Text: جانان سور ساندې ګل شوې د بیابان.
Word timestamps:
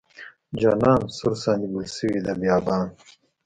جانان 0.59 1.01
سور 1.15 1.33
ساندې 1.43 1.67
ګل 1.73 1.85
شوې 1.97 2.19
د 2.25 2.27
بیابان. 2.39 2.85